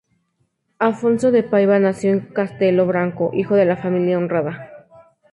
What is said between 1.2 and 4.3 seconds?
de Paiva nació en Castelo Branco, hijo de familia